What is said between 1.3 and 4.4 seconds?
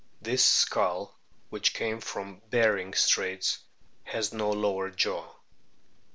which came from Behring Straits, has